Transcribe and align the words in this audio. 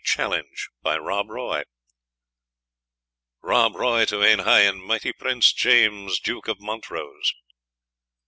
CHALLENGE 0.03 0.69
BY 0.81 0.97
ROB 0.97 1.29
ROY. 1.29 1.61
"Rob 3.43 3.75
Roy 3.75 4.03
to 4.05 4.23
ain 4.23 4.39
hie 4.39 4.61
and 4.61 4.81
mighty 4.83 5.13
Prince, 5.13 5.53
James 5.53 6.19
Duke 6.19 6.47
of 6.47 6.59
Montrose. 6.59 7.33